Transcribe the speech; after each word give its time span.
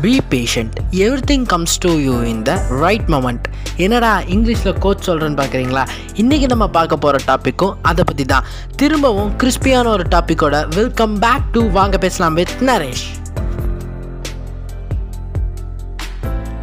Be 0.00 0.20
patient 0.30 0.76
everything 1.30 1.46
comes 1.46 1.78
to 1.78 1.90
you 1.98 2.22
in 2.22 2.42
the 2.42 2.62
right 2.68 3.08
moment 3.08 3.42
என்னடா 3.76 4.20
இங்கிலீஷில் 4.20 4.78
coach 4.78 5.10
சொல்கிறேன்னு 5.10 5.40
பார்க்குறீங்களா? 5.40 5.86
இன்றைக்கி 6.14 6.46
நம்ம 6.46 6.68
பார்க்க 6.68 6.96
போகிற 6.96 7.24
டாப்பிக்கும் 7.26 7.74
அதை 7.82 8.04
பற்றி 8.06 8.24
தான் 8.24 8.44
திரும்பவும் 8.76 9.32
கிறிஸ்பியான 9.36 9.86
ஒரு 9.86 10.02
டாப்பிக்கோட 10.02 10.74
வெல்கம் 10.74 11.18
பேக் 11.18 11.52
டு 11.52 11.70
வாங்க 11.70 11.98
பேசலாம் 11.98 12.34
வித் 12.34 12.56
நரேஷ். 12.60 13.06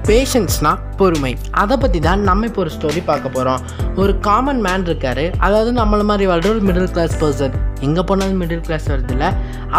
பேஷன்ஸ்னால் 0.04 0.86
பொறுமை. 1.02 1.34
அதை 1.64 1.78
பற்றி 1.84 2.02
தான் 2.08 2.26
நம்ம 2.30 2.50
இப்போ 2.50 2.62
ஒரு 2.66 2.74
ஸ்டோரி 2.78 3.04
பார்க்க 3.12 3.36
போகிறோம் 3.38 3.64
ஒரு 4.02 4.14
காமன் 4.28 4.62
மேன் 4.68 4.86
இருக்கார். 4.90 5.26
அதாவது 5.46 5.72
நம்மள 5.82 6.04
மாதிரி 6.12 6.28
வாழ்ற 6.32 6.50
ஒரு 6.56 6.64
மிடில் 6.70 6.94
கிளாஸ் 6.98 7.18
பர்சன் 7.24 7.56
எங்கே 7.86 8.04
போனாலும் 8.10 8.40
மிடில் 8.42 8.64
கிளாஸ் 8.68 8.88
வருதுல்ல 8.92 9.26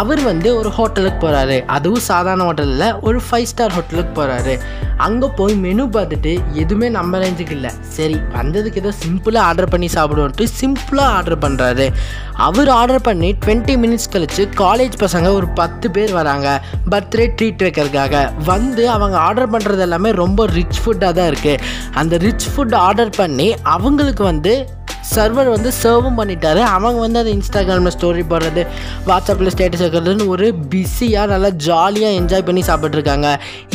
அவர் 0.01 0.21
வந்து 0.29 0.49
ஒரு 0.59 0.69
ஹோட்டலுக்கு 0.75 1.19
போகிறாரு 1.23 1.57
அதுவும் 1.75 2.05
சாதாரண 2.11 2.43
ஹோட்டலில் 2.49 2.85
ஒரு 3.07 3.19
ஃபைவ் 3.27 3.49
ஸ்டார் 3.51 3.75
ஹோட்டலுக்கு 3.77 4.13
போகிறாரு 4.19 4.53
அங்கே 5.05 5.27
போய் 5.39 5.53
மெனு 5.65 5.83
பார்த்துட்டு 5.95 6.31
எதுவுமே 6.61 6.87
நம்ம 6.95 7.19
ரேஞ்சுக்கு 7.23 7.55
இல்லை. 7.57 7.71
சரி 7.97 8.15
வந்ததுக்கு 8.37 8.81
ஏதோ 8.83 8.91
சிம்பிளாக 9.03 9.47
ஆர்டர் 9.49 9.71
பண்ணி 9.73 9.87
சாப்பிடுவோன்ட்டு 9.95 10.47
சிம்பிளாக 10.59 11.15
ஆர்டர் 11.17 11.41
பண்ணுறாரு 11.45 11.85
அவர் 12.47 12.69
ஆர்டர் 12.79 13.05
பண்ணி 13.07 13.29
டுவெண்ட்டி 13.43 13.75
மினிட்ஸ் 13.83 14.11
கழித்து 14.13 14.43
காலேஜ் 14.63 14.95
பசங்க 15.03 15.29
ஒரு 15.39 15.47
பத்து 15.59 15.87
பேர் 15.95 16.13
வராங்க. 16.19 16.47
பர்த்டே 16.93 17.27
ட்ரீட் 17.37 17.63
வைக்கிறதுக்காக. 17.65 18.15
வந்து 18.51 18.83
அவங்க 18.95 19.17
ஆர்டர் 19.27 19.51
பண்ணுறது 19.55 19.83
எல்லாமே 19.87 20.11
ரொம்ப 20.23 20.47
ரிச் 20.57 20.81
ஃபுட்டாக 20.83 21.08
தான் 21.11 21.27
இருக்குது 21.27 21.61
அந்த 21.95 22.17
ரிச் 22.17 22.47
ஃபுட் 22.51 22.75
ஆர்டர் 22.79 23.13
பண்ணி 23.17 23.47
அவங்களுக்கு 23.67 24.23
வந்து 24.23 24.53
சர்வர் 25.19 25.53
வந்து 25.55 25.71
சர்வும் 25.81 26.19
பண்ணிட்டாரு. 26.21 26.63
அவங்க 26.75 26.99
வந்து 27.05 27.21
அதை 27.23 27.31
இன்ஸ்டாகிராமில் 27.37 27.95
ஸ்டோரி 27.97 28.25
போடுறது 28.31 28.63
வாட்ஸ்அப்பில் 29.09 29.53
ஸ்டேட்டஸ் 29.55 29.83
வைக்கிறதுன்னு 29.85 30.27
ஒரு 30.35 30.47
பிஸியாக 30.73 31.31
நல்லா 31.33 31.51
ஜாலியாக 31.67 32.19
என்ஜாய் 32.21 32.47
பண்ணி 32.49 32.63
சாப்பிட்ருக்காங்க 32.69 33.27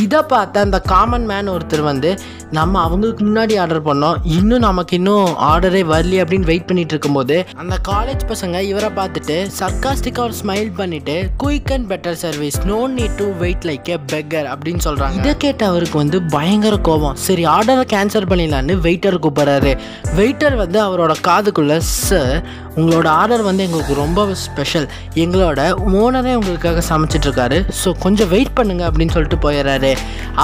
இதை 0.05 0.23
பார்த்த 0.34 0.67
அந்த 0.67 0.79
காமன் 0.93 1.27
மேன் 1.33 1.53
ஒருத்தர் 1.55 1.84
வந்து 1.91 2.11
நம்ம 2.59 2.80
அவங்களுக்கு 2.87 3.22
முன்னாடி 3.28 3.55
ஆர்டர் 3.62 3.87
பண்ணோம் 3.87 4.17
இன்னும் 4.39 4.65
நமக்கு 4.67 4.95
இன்னும் 4.98 5.28
ஆர்டரே 5.50 5.83
வரலையே 5.92 6.20
அப்படின்னு 6.25 6.50
வெயிட் 6.50 6.67
பண்ணிட்டு 6.69 6.95
இருக்கும்போது 6.95 7.37
அந்த 7.62 7.77
காலேஜ் 7.89 8.25
பசங்க 8.33 8.61
இவரை 8.70 8.91
பார்த்துட்டு 8.98 9.37
சர்க்காஸ்டிக்காக 9.61 10.27
ஒரு 10.28 10.37
ஸ்மைல் 10.42 10.70
பண்ணிட்டு 10.81 11.17
quick 11.42 11.72
and 11.77 11.89
better 11.92 12.19
service 12.25 12.59
no 12.72 12.78
need 12.97 13.17
to 13.20 13.27
wait 13.42 13.67
like 13.70 13.91
a 13.95 13.98
beggar 14.12 14.48
அப்படின்னு 14.53 14.83
சொல்கிறாங்க 14.89 15.19
இதை 15.22 15.34
கேட்ட 15.45 15.62
அவருக்கு 15.72 15.98
வந்து 16.03 16.20
பயங்கர 16.37 16.77
கோபம். 16.89 17.17
சரி 17.27 17.45
ஆர்டரை 17.55 17.84
கேன்சல் 17.95 18.28
பண்ணிடலான்னு 18.31 18.77
வெயிட்டர் 18.87 19.19
கூப்பிட்றாரு. 19.27 19.72
வெயிட்டர் 20.19 20.56
வந்து 20.62 20.81
அவரோட 20.87 21.12
காதுக்குள்ளே 21.35 21.77
சார் 21.93 22.37
உங்களோட 22.77 23.06
ஆர்டர் 23.20 23.42
வந்து 23.42 23.64
எங்களுக்கு 23.67 23.94
ரொம்ப 23.94 24.20
ஸ்பெஷல் 24.34 24.86
எங்களோட 25.14 25.61
ஓனரே 26.00 26.34
உங்களுக்காக 26.34 26.83
சமைச்சிட்ருக்காரு. 26.91 27.58
ஸோ 27.81 27.91
கொஞ்சம் 27.98 28.28
வெயிட் 28.28 28.55
பண்ணுங்க 28.55 28.91
அப்படின்னு 28.91 29.14
சொல்லிட்டு 29.16 29.41
போயிடுறாரு 29.44 29.92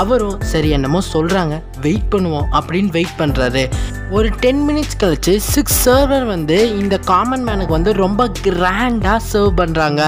அவரும் 0.00 0.36
சரி 0.40 0.68
என்னமோ 0.68 1.00
சொல்கிறாங்க 1.12 1.56
வெயிட் 1.80 2.10
பண்ணுவோம் 2.10 2.46
அப்படின்னு 2.58 2.90
வெயிட் 2.90 3.16
பண்ணுறாரு 3.18 3.64
ஒரு 4.10 4.28
டென் 4.40 4.62
மினிட்ஸ் 4.68 5.00
கழிச்சு 5.00 5.32
சிக்ஸ் 5.36 5.88
சர்வர் 5.88 6.24
வந்து 6.26 6.56
இந்த 6.78 6.98
காமன் 7.10 7.44
மேனுக்கு 7.48 7.76
வந்து 7.78 7.92
ரொம்ப 8.04 8.22
கிராண்டாக 8.42 9.20
சர்வ் 9.32 9.58
பண்ணுறாங்க 9.60 10.02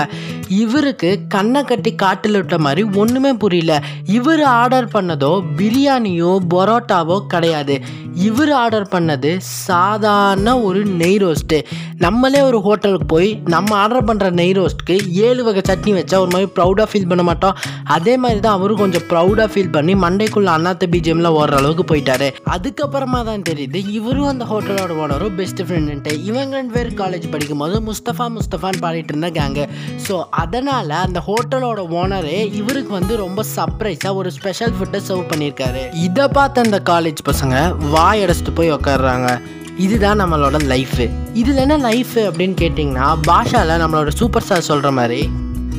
இவருக்கு 0.62 1.10
கண்ணை 1.28 1.60
கட்டி 1.64 1.90
காட்டில் 1.94 2.32
விட்ட 2.32 2.56
மாதிரி 2.58 2.82
ஒன்றுமே 3.02 3.32
புரியல. 3.32 3.74
இவர் 4.04 4.42
ஆர்டர் 4.42 4.88
பண்ணதோ 4.94 5.30
பிரியாணியோ 5.56 6.32
பரோட்டாவோ 6.54 7.16
கிடையாது. 7.26 7.76
இவர் 8.14 8.52
ஆர்டர் 8.52 8.88
பண்ணது 8.92 9.30
சாதாரண 9.38 10.60
ஒரு 10.60 10.84
நெய் 10.84 11.16
ரோஸ்ட்டு 11.16 11.58
நம்மளே 12.04 12.40
ஒரு 12.48 12.58
ஹோட்டலுக்கு 12.66 13.06
போய் 13.12 13.28
நம்ம 13.54 13.70
ஆர்டர் 13.80 14.06
பண்ணுற 14.08 14.26
நெய் 14.38 14.54
ரோஸ்ட்டுக்கு 14.58 14.94
ஏழு 15.26 15.42
வகை 15.46 15.62
சட்னி 15.68 15.92
வச்சா 15.96 16.16
ஒரு 16.22 16.30
மாதிரி 16.34 16.48
ப்ரௌடாக 16.56 16.86
ஃபீல் 16.90 17.08
பண்ண 17.10 17.22
மாட்டோம். 17.28 17.56
அதே 17.96 18.14
மாதிரி 18.22 18.40
தான் 18.46 18.56
அவரும் 18.58 18.80
கொஞ்சம் 18.82 19.04
ப்ரௌடாக 19.10 19.46
ஃபீல் 19.52 19.70
பண்ணி 19.76 19.94
மண்டைக்குள்ள 20.04 20.50
அண்ணாத்த 20.56 20.88
பிஜிஎம்ல 20.94 21.30
ஓடுற 21.38 21.58
அளவுக்கு 21.60 21.84
போயிட்டாரு. 21.92 22.28
அதுக்கப்புறமா 22.56 23.20
தான் 23.30 23.46
தெரியுது 23.50 23.80
இவரும் 23.98 24.30
அந்த 24.32 24.46
ஹோட்டலோட 24.52 24.96
ஓனரும் 25.04 25.36
பெஸ்ட் 25.40 25.62
ஃப்ரெண்டுன்ட்டு 25.68 26.14
இவங்க 26.30 26.56
ரெண்டு 26.60 26.74
பேர் 26.76 26.90
காலேஜ் 27.02 27.28
படிக்கும் 27.34 27.62
போது 27.64 27.78
முஸ்தஃபா 27.90 28.28
முஸ்தஃபான்னு 28.38 28.82
பாடிட்டு 28.86 29.14
இருந்த 29.14 29.30
கேங்கு 29.38 29.66
ஸோ 30.08 30.16
அதனால் 30.44 30.98
அந்த 31.06 31.22
ஹோட்டலோட 31.30 31.80
ஓனரே 32.02 32.38
இவருக்கு 32.60 32.92
வந்து 32.98 33.16
ரொம்ப 33.24 33.44
சர்ப்ரைஸாக 33.56 34.20
ஒரு 34.22 34.32
ஸ்பெஷல் 34.40 34.76
ஃபுட்டை 34.78 35.02
சர்வ் 35.08 35.30
பண்ணியிருக்காரு. 35.32 35.82
இதை 36.08 36.26
பார்த்த 36.38 36.68
அந்த 36.68 36.80
காலேஜ் 36.92 37.22
பசங்க 37.32 37.56
வாய் 37.96 38.24
அடைச்சிட்டு 38.26 38.58
போய் 38.60 38.76
உட்காடுறாங்க 38.78 39.28
இதுதான் 39.76 40.20
நம்மளோட 40.20 40.62
லைஃபு 40.62 41.10
இதில் 41.32 41.56
என்ன 41.56 41.76
லைஃப் 41.76 42.18
அப்படின்னு 42.18 42.56
கேட்டிங்கன்னா 42.60 43.18
பாஷாவில் 43.22 43.80
நம்மளோட 43.82 44.08
சூப்பர் 44.08 44.42
ஸ்டார் 44.42 44.60
சொல்கிற 44.60 44.92
மாதிரி 44.92 45.30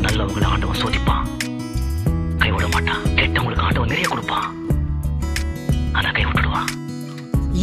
நல்லவங்களை 0.02 0.44
ஆண்டவன் 0.44 0.82
சோதிப்பான். 0.84 1.26
கைவிட 2.38 2.68
மாட்டான் 2.68 3.02
கெட்டவங்களுக்கு 3.16 3.60
ஆண்டவன் 3.60 3.90
நிறைய 3.90 4.08
கொடுப்பான். 4.08 4.48
ஆனால் 5.92 6.12
கை 6.12 6.26
விட்டுடுவான் 6.26 6.83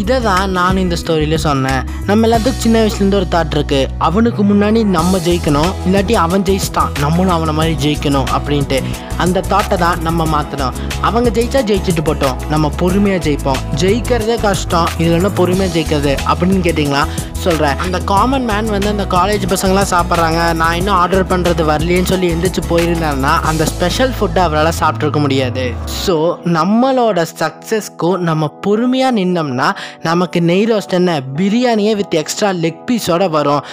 இதை 0.02 0.16
தான் 0.26 0.52
நான் 0.56 0.80
இந்த 0.82 0.96
ஸ்டோரியில் 1.00 1.42
சொன்னேன். 1.46 1.82
நம்ம 2.08 2.26
எல்லாத்துக்கும் 2.26 2.62
சின்ன 2.64 2.76
வயசுலேருந்து 2.82 3.18
ஒரு 3.20 3.28
தாட் 3.34 3.54
இருக்குது 3.56 3.88
அவனுக்கு 4.08 4.42
முன்னாடி 4.50 4.80
நம்ம 4.96 5.18
ஜெயிக்கணும். 5.26 5.72
இல்லாட்டி 5.86 6.14
அவன் 6.24 6.44
ஜெயிச்சிட்டான். 6.48 6.92
நம்மளும் 7.04 7.34
அவனை 7.36 7.54
மாதிரி 7.58 7.74
ஜெயிக்கணும் 7.84 8.28
அப்படின்ட்டு. 8.36 8.78
அந்த 9.24 9.44
தாட்டை 9.52 9.76
தான் 9.84 9.98
நம்ம 10.08 10.26
மாற்றணும் 10.34 10.76
அவங்க 11.08 11.28
ஜெயிச்சா 11.38 11.60
ஜெயிச்சுட்டு 11.70 12.04
போட்டோம். 12.08 12.38
நம்ம 12.52 12.70
பொறுமையாக 12.82 13.22
ஜெயிப்போம். 13.26 13.60
ஜெயிக்கிறதே 13.82 14.36
கஷ்டம். 14.46 14.88
இதில் 15.00 15.18
என்ன 15.20 15.32
பொறுமையாக 15.40 15.74
ஜெயிக்கிறது 15.76 16.14
அப்படின்னு 16.30 16.64
கேட்டிங்களா? 16.68 17.02
சொல்கிறேன் 17.44 17.78
அந்த 17.84 17.98
காமன் 18.10 18.46
மேன் 18.48 18.66
வந்து 18.74 18.88
அந்த 18.94 19.04
காலேஜ் 19.14 19.44
பசங்களாம் 19.52 19.90
சாப்பிட்றாங்க. 19.92 20.40
நான் 20.62 20.76
இன்னும் 20.80 20.96
ஆர்டர் 21.02 21.30
பண்ணுறது 21.30 21.62
வரலையேன்னு 21.70 22.10
சொல்லி 22.12 22.26
எந்திரிச்சு 22.34 22.62
போயிருந்தாருன்னா 22.72 23.32
அந்த 23.50 23.62
ஸ்பெஷல் 23.72 24.12
ஃபுட்டை 24.16 24.42
அவரால் 24.48 24.78
சாப்பிட்ருக்க 24.80 25.20
முடியாது. 25.26 25.64
ஸோ 26.02 26.16
நம்மளோட 26.58 27.24
சக்ஸஸ்க்கும் 27.42 28.18
நம்ம 28.28 28.50
பொறுமையாக 28.66 29.16
நின்னோம்னா 29.20 29.68
நமக்கு 30.02 30.40
நெய் 30.50 30.68
ரோஸ்ட் 30.72 30.98
என்ன? 30.98 31.20
பிரியாணியே 31.38 31.94
வித் 31.96 32.18
எக்ஸ்ட்ரா 32.22 32.50
லெக் 32.64 32.84
பீஸோட 32.88 33.30
வரும். 33.30 33.64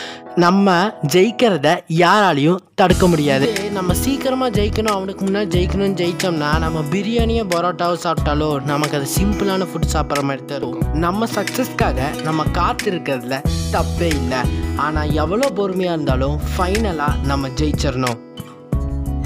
நம்ம 0.44 0.73
ஜெயிக்கிறத 1.13 1.67
யாராலையும் 2.00 2.59
தடுக்க 2.79 3.07
முடியாது. 3.07 3.47
நம்ம 3.78 3.94
சீக்கிரமாக 3.94 4.61
ஜெயிக்கணும் 4.61 4.95
அவனுக்கு 4.97 5.25
முன்னாடி 5.25 5.50
ஜெயிக்கணும்னு 5.56 5.97
ஜெயித்தோம்னா 6.01 6.50
நம்ம 6.66 6.83
பிரியாணியோ 6.91 7.45
பரோட்டாவோ 7.53 7.95
சாப்பிட்டாலோ 8.03 8.50
நமக்கு 8.72 8.97
அது 9.00 9.07
சிம்பிளான 9.17 9.67
ஃபுட் 9.72 9.91
சாப்பிட்ற 9.95 10.23
மாதிரி 10.29 10.45
தான் 10.45 10.59
இருக்கும். 10.61 10.94
நம்ம 11.06 11.27
சக்ஸஸ்க்காக 11.38 12.23
நம்ம 12.23 12.45
காத்திருக்கிறதுல 12.59 13.41
தப்பே 13.75 14.11
இல்லை. 14.22 14.44
ஆனால் 14.75 15.11
எவ்வளோ 15.23 15.50
பொறுமையாக 15.50 15.97
இருந்தாலும் 15.97 16.39
ஃபைனலாக 16.53 17.22
நம்ம 17.23 17.47
ஜெயிச்சிடணும். 17.47 18.17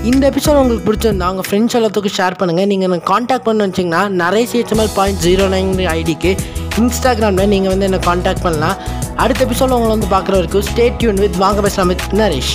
இந்த 0.10 0.24
எபிசோட் 0.30 0.60
உங்களுக்கு 0.60 0.86
பிடிச்சிருந்தா 0.88 1.26
உங்கள் 1.32 1.46
ஃப்ரெண்ட்ஸ் 1.48 1.76
எல்லாத்துக்கும் 1.78 2.16
ஷேர் 2.16 2.38
பண்ணுங்கள் 2.40 2.70
நீங்கள் 2.72 2.88
எனக்கு 2.88 3.08
காண்டாக்ட் 3.12 3.46
பண்ண 3.48 3.68
வச்சிங்கன்னா 3.68 4.00
நிறைய 4.22 4.48
சிஹெச்எம்எல் 4.52 4.90
பாயிண்ட் 4.96 5.20
ஜீரோ 5.26 5.46
நைன் 5.54 5.70
ஐடிக்கு 5.98 6.32
இன்ஸ்டாகிராமில் 6.80 7.52
நீங்கள் 7.54 7.72
வந்து 7.74 7.88
என்னை 7.90 8.00
காண்டாக்ட் 8.08 8.44
பண்ணலாம். 8.46 8.78
அடுத்த 9.16 9.46
எபிசோட் 9.46 9.76
உங்களை 9.78 9.92
வந்து 9.96 10.10
பார்க்குற 10.16 10.36
வரைக்கும் 10.40 10.66
ஸ்டேட் 10.70 10.98
டியூன் 11.02 11.22
வித் 11.26 11.38
வாங்க 11.44 11.62
பேசலாம் 11.62 11.92
வித் 11.94 12.08
நரேஷ். 12.22 12.54